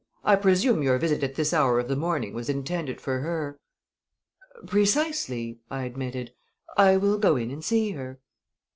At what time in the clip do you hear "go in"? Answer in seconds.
7.19-7.51